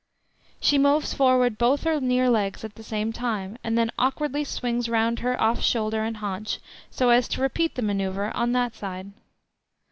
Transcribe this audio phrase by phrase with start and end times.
[0.59, 4.89] She moves forward both her near legs at the same time, and then awkwardly swings
[4.89, 6.57] round her off shoulder and haunch
[6.89, 9.11] so as to repeat the manoeuvre on that side.